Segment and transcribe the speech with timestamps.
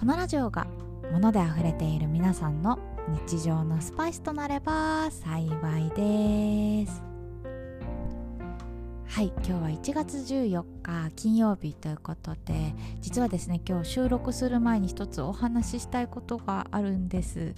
[0.00, 0.66] このラジオが
[1.12, 2.78] 物であふれている皆さんの
[3.26, 5.44] 日常のスパイスとなれば幸
[5.78, 7.02] いです。
[9.04, 17.54] はい今日は1月14日金曜日ということで実はですね今日収録する前に一つお話ししたいことがあるんです。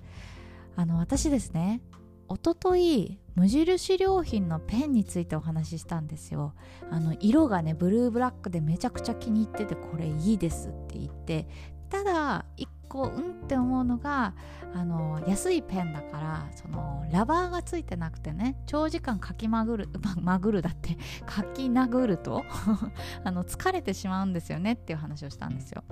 [0.74, 1.80] あの私ですね
[2.26, 6.54] おととい無印良品のペンについてお話ししたんですよ。
[6.90, 11.46] あの色がねブルーブラックでめちゃくちゃ気に入っててこれいいですって言って
[11.92, 14.34] ただ1個うんって思うのが
[14.74, 20.96] あの安いペンだからそのラバーがついてなくてね長時間書きまぐる、 ま、まぐるだって
[21.28, 22.44] 書き殴ると
[23.24, 25.84] あの疲れてしまうんですよねっていう話をしたんですよ。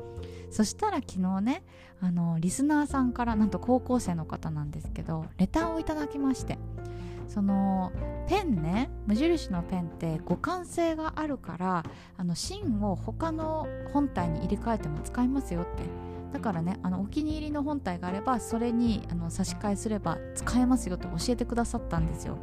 [0.50, 1.62] そしたら昨日ね
[2.00, 6.58] あのリスナーさんからなんと高校生の方なんですけどレターをいただきまして。
[7.30, 7.92] その
[8.28, 11.84] ペンね無印のペンって互換性があるから
[12.16, 15.84] あの芯を他の本体に入れ替えても使えますよって。
[16.32, 22.38] だからねあのお気に入りの本体があればそれにあの差し替えすれば使えますよって教えてくださったんですよ。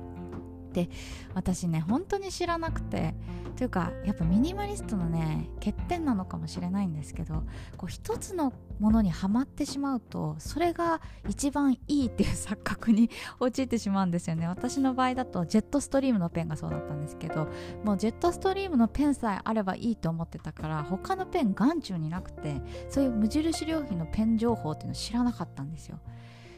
[0.74, 0.90] で
[1.34, 3.16] 私ね本当に知らなくて
[3.58, 7.44] というかやっぱミニマリストのね欠点なのかもしれないんですけど
[7.76, 13.10] こう一つのものにはまってしまうとそれが一番いいっていう錯覚に
[13.42, 14.48] 陥ってしまうんですよね。
[14.48, 17.48] 私の場合だとジェットストリームのペンがそうだったんですけど
[17.84, 26.00] もうジェットストリームのペンさえあればいいと思ってたから他のペン眼中になくてそういう無印良品のペン情報っていうのを知らなかったんですよ。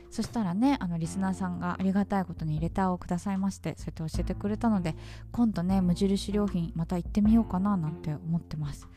[0.10, 4.96] そしたらねあのリスナーさんがありがたいことにレターをくださいましてそうやって教えてくれたので
[5.32, 8.88] 今度ね無印良品また行ってみようかななんて思ってます。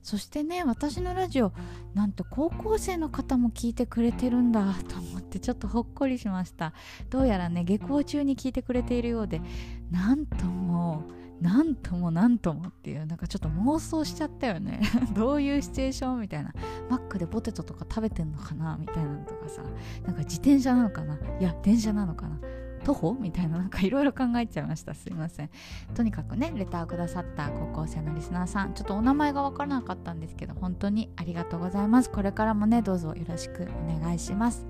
[0.00, 1.52] そしてね私のラジオ
[1.92, 6.72] なんと高校生の方も聞いてくれてるんだと思ってちょっとほっこりしました。
[7.10, 9.42] どうやらね下校中に聞いてくれているようで
[9.90, 11.02] なんとも
[11.40, 14.80] なんともなんともっていうなんかちょっと妄想しちゃったよね。
[15.14, 16.52] どういうシチュエーションみたいな。
[16.90, 19.62] マックでポテトとか食べてんのかなみたいなのとかさ。
[20.04, 21.16] なんか自転車なのかな。
[21.38, 22.38] いや電車なのかな。
[22.84, 24.94] 徒歩みたいななんかいろいろ考えちゃいました。
[24.94, 25.50] すいません。
[25.94, 28.74] とにかくねレターくださった高校生のリスナーさん。
[28.74, 32.10] ちょっとお名前が分からなかったんですけど本当にありがとうございます。
[32.10, 34.66] これからもねどうぞよろしくお願いします。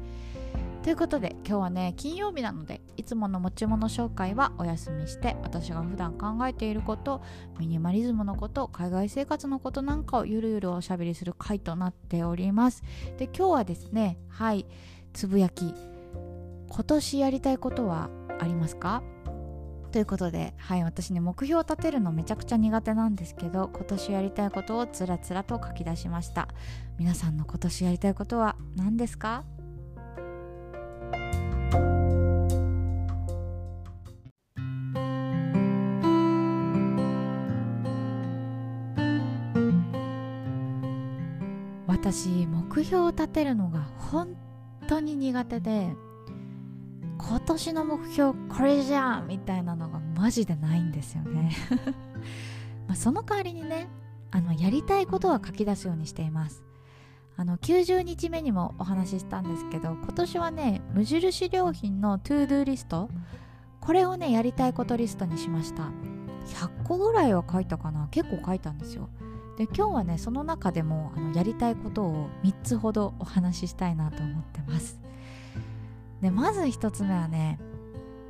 [0.82, 7.20] ということで今日はね金曜日なのでいつもの持ち物紹介はお休みして私が普段考えていること
[7.58, 12.82] ミニマリズムのこと海外生活のことなんかをゆるゆるおしゃべりする回となっております。
[13.18, 14.66] で今日はですねはい
[15.12, 15.74] つぶやき。
[16.70, 18.08] 今年やりたいことは
[18.40, 19.02] ありますか？
[19.90, 26.46] ということで、はい、私ね、目標を立てるのめちゃくちゃ苦手なんですけど、今年やりたいことをつらつらと書き出しました。
[26.98, 29.44] 皆さんの今年やりたいことは何ですか？
[42.10, 44.34] 私目標を立てるのが本
[44.88, 45.94] 当に苦手で
[47.18, 51.54] 今年の目標これじゃんみたいなのがマジでないんですよね。
[52.88, 53.90] まその代わりにね
[54.30, 56.64] あのやりたいことは書き出すようにしています。
[57.36, 63.10] あの90日目にもお話ししたんですけど今年はね無印良品のトゥードゥリスト
[63.80, 65.90] これをねやりたいことリストにしました。
[66.46, 68.08] 100個ぐらいは書いたかな。
[68.10, 69.10] 結構書いたんですよ。
[69.58, 75.00] で今日はねその中でもあのやりたいことを3つほどお話ししたいなと思ってます。
[76.22, 77.58] でまず1つ目はね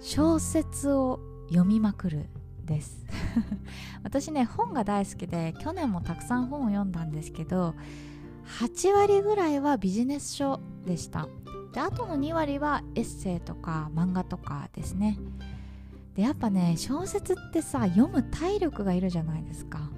[0.01, 2.31] 小説を読みまくる
[2.65, 3.05] です。
[4.03, 7.75] 私ね本が大好きで去年もたくさん本を読んだんですけど
[8.59, 11.29] 8割ぐらいはビジネス書でした。
[11.75, 15.19] であとの2割はエッセイとか漫画とかですね。
[16.15, 19.91] でやっぱね小説ってさ読む体力がいるじゃないですか。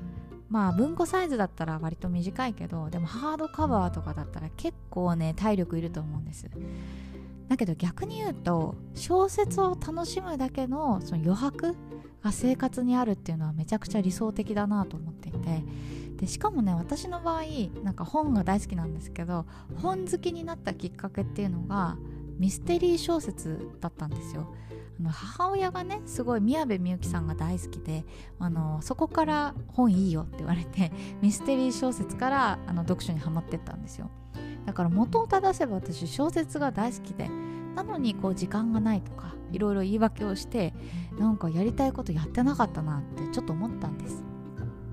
[0.50, 6.50] まあ文庫サイズだったら割と短いけどでもハードカバーとかだったら結構ね体力いると思うんです。
[7.49, 11.75] だけど逆に言うと小説を楽しむだけのその余白
[12.23, 15.64] が生活にあるっていうのはめちゃくちゃ理想的だなと思っていて。
[16.20, 17.44] でしかもね私の場合
[17.82, 19.46] なんか本が大好きなんですけど
[19.81, 21.96] 本好きになったきっかけっていうのが
[22.41, 24.47] ミステリー小説だったんですよ。
[24.99, 28.05] あの母親がねすごい宮部みゆきさんが大好きで
[28.39, 30.91] あのそこから本いいよって言われて
[31.21, 34.11] ミステリー小説からあの読書にはまってったんですよ。
[34.65, 37.29] だから元を正せば私小説が大好きで
[37.75, 40.73] なのにこう時間がないとかいろいろ言い訳をして
[41.19, 43.71] なんかやりたいことやってなかったなってちょっと思っ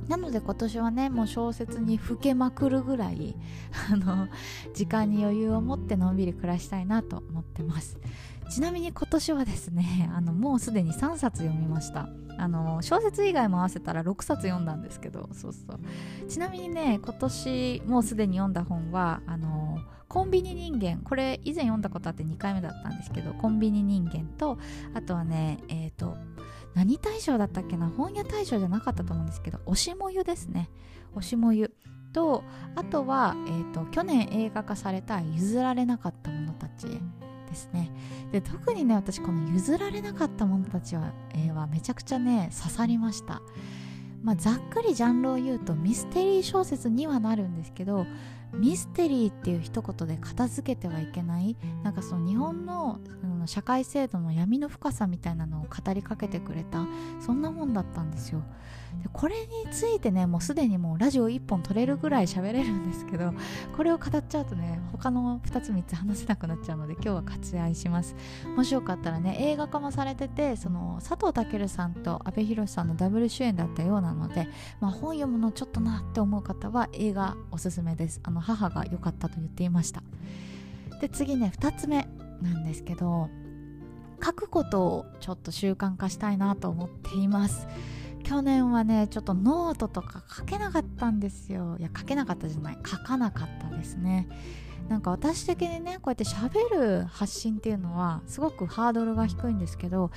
[0.08, 3.36] なので今年はねもう小説にふけまくるぐらい
[3.92, 4.28] あの
[4.74, 7.98] 時間に余裕を持ってのんびり暮らしたいなと思ってます。
[8.50, 12.10] ちなみに今年はですね あのもうすでに3冊読みました。
[12.40, 16.28] あの小説以外も合わせたら6冊読んだんですけどそうそう。
[16.30, 24.58] ちなみにね今年もうすでに読んだ本はあのコンビニ人間これ以前読んだことあって2回目だったんですけどコンビニ人間と
[24.94, 26.16] あとはねえっ、ー、と
[26.78, 27.88] 何大賞だったっけな？
[27.90, 30.70] 本屋大賞じゃなかったと思うんですけどおしもゆですね。
[31.16, 31.74] おしもゆ
[32.14, 32.44] と
[32.76, 36.86] あとは、えーと、去年映画化された「譲られなかった者たち」
[37.50, 37.92] ですね。
[38.32, 43.42] で特にね私この譲られなかった者たちは,、えー、はめちゃくちゃね刺さりました。
[44.22, 48.06] まあ、ざっくりジャンルを言うとミステリー小説にはなるんですけど
[48.54, 51.56] ミステリーっていう一言で片付けてはいけない？
[51.84, 53.00] なんかその日本の
[53.46, 56.86] 社会制度の闇の深さみたいなのを語りかけてくれた
[57.20, 58.44] そんなもんだったんですよ。
[59.04, 63.34] でこれについてねもうすでにもうラジオ1本撮れるぐらい喋れるんですけど
[63.76, 68.16] これを語っちゃうとね他の2つ3つ話せなくなっちゃうので今日は割愛します。
[68.56, 74.48] もしよかったらね映画化もされててその佐藤健さんと阿部寛さんのダブル主演だったようなので、
[74.80, 78.20] まあ、本読むのちょっとなって思う方は映画おすすめです。
[78.24, 80.04] あの母が良かったと言っていました。
[81.02, 82.08] で次ね2つ目
[82.42, 83.30] なんですけど
[84.24, 87.68] 書くことをちょっと習慣化したいなと思っています。
[88.24, 91.78] 去年はねちょっとノートとか書けなかったんですよ。
[91.80, 92.78] いや書けなかったじゃない。
[92.86, 94.28] 書かなかったですね。
[94.90, 100.12] なんか私的にねこうやって喋る発信っていうのはすごくハードルが低いんですけど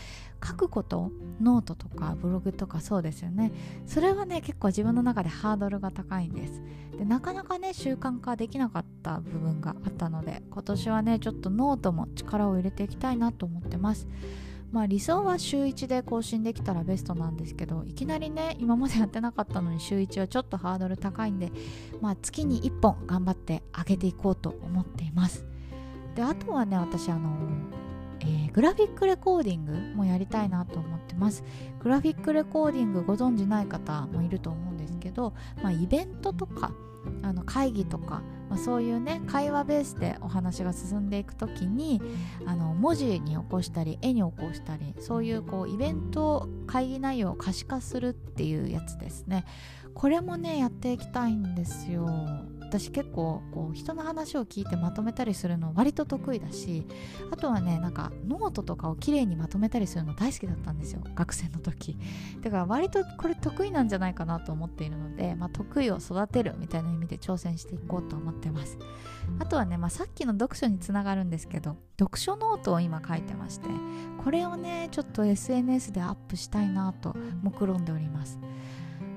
[0.47, 1.11] 書くこと
[1.41, 3.53] ノートとかブログとかそうですよね。
[3.87, 6.63] それはね結構自分の中でハードルが高いんです。
[6.97, 14.07] でなかなかね習慣化できなかった部分があったので今年はねちょっとノートも力を入れていきたいなと思ってます。
[14.73, 21.51] まあ理想は週1で更新できたらベストなんですけどいきなりね今までやってなかったのに週1はちょっとハードル高いんで
[22.01, 25.47] まあ月に1本頑張って上げていこうと思っています。
[26.15, 27.31] であとはね私あの
[28.23, 31.43] えー、グラフィックレコーディングもやりたいなと思ってます。
[31.83, 36.73] グラフィックレコーディングご存じない方もいると思うんですけど、まあ、イベントとか
[37.23, 42.01] あの会議とか、まあ、そういうね会話ベースでお話が進んでいく時に
[42.47, 49.45] あの文字に起こしたり絵に起こしたりそういうこうイベント会議内容を可視化するっていうやつですね。
[49.95, 52.07] これもねやっていきたいんですよ。
[52.71, 56.87] 私結構こう人の話を聞いてまとめたりするの割と得意だし
[57.33, 61.03] あとはねなんかノートとかをきれいにまとめたりするの大好きだったんですよ。
[61.17, 61.99] 学生の時。
[62.43, 68.79] だから割とこれ得意なんじゃないかなと思っているので、まあ、得意を育てるみたいな意味で挑戦していこうと思ってます。
[69.41, 73.69] あとはね、まあ、さっきの読書につながるんですけど読書ノートを今書いてまして
[74.25, 78.39] これをねちょっと SNS でアップしたいなと目論んでおります。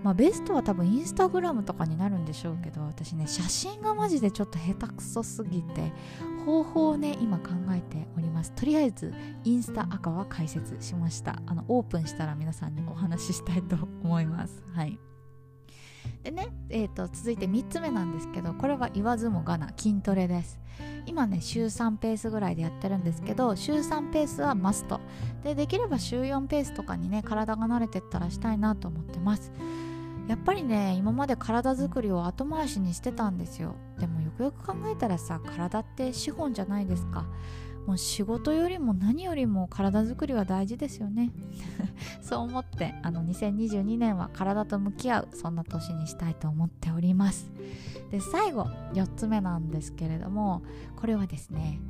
[0.04, 5.94] まあ、ベストは多分インスタグラムとかになるんでしょうけど私ね写真がマジでちょっと下手くそすぎて
[6.46, 8.52] 方法をね今考えております。
[8.52, 9.14] とりあえず
[9.46, 11.42] インスタ赤は解説しました。
[11.46, 14.62] あのオープンしたら皆さんにお話ししたいと思います。
[14.74, 15.00] はい。
[16.22, 20.60] でね、えーと、続いて3つ目なんですけどこれは言わずもがな筋トレです。
[21.06, 25.00] 今ね週3ペースぐらいでやってるんですけど週3ペースはマスト。
[25.44, 29.52] でできれば週4ペースとかにね体が慣れてったらしたいなと思ってます。
[30.28, 33.76] やっぱりね今まで体作りを後回しにしてたんですよ。
[34.00, 37.26] でもよくよく考えたらさ体って資本じゃないですか。
[37.86, 41.32] もう仕事よりも何よりも体作りは大事ですよね。
[42.22, 47.52] そう思ってあの2022年は体と向き合うそんな年にしたいと思っております。
[48.10, 48.64] で最後
[48.94, 50.62] 4つ目なんですけれども
[50.96, 51.82] これはですね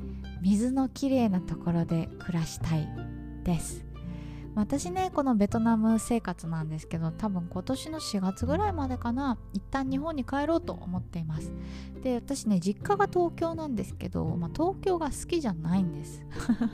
[0.42, 2.88] 水のきれいなところで暮らしたい
[3.44, 3.93] です。
[4.54, 11.52] 私ねこのベトナム生活なんですけど多分今年の4月ぐらいまでかな一旦日本に帰ろうと思っています。
[12.02, 16.24] で私ね実家が東京なんですけど、まあ、東京が好きじゃないんです。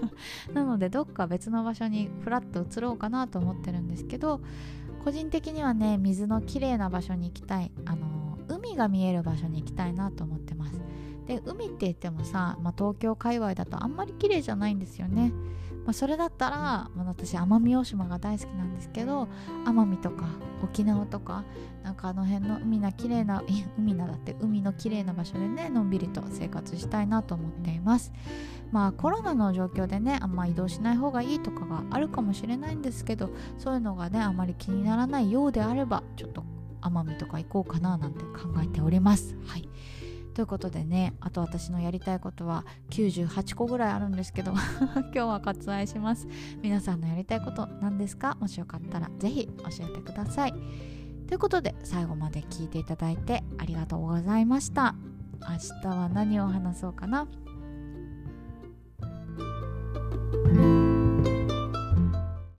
[0.53, 4.41] なのでどっか別の場所にふらっと移ろうかなと思ってるんですけど
[5.05, 10.81] 個人的にはね水のきれいな場所に行きたいあの海が見える場所に行きたいなと思ってます。
[11.27, 15.33] で海って言ってもさ、まあ、東京界隈だとあんまり綺麗じゃないんですよね。
[15.91, 19.29] あ、それだったら、まあ、私奄美大島が大好きなんですけど
[19.67, 20.27] 奄美とか
[20.63, 21.45] 沖縄とか
[21.83, 23.43] なんかあの辺の海な綺麗な
[23.79, 28.13] 海なだって海の綺麗な場所でねのんびりと生活したいなと思っています。
[28.71, 36.45] まあコロナの状況でねあんま移動しない方がいいとかがあるかもしれないんですけどそういうのがねあまり気にならないようであればちょっと
[36.81, 39.37] 奄美とか行こうかななんて考えております。
[39.47, 39.69] はい。
[40.35, 44.53] ということでねあと私のやりたいことは98個ぐらいあるんですけど
[44.95, 46.27] 今日は割愛します。
[46.63, 48.37] 皆さんのやりたいこと何ですか？
[48.41, 49.53] もしよかったら是非教
[49.89, 50.53] えてください。
[51.27, 54.95] ということで最後まで聞いていただいてありがとうございました。
[55.49, 57.27] 明日は何を話そうかな？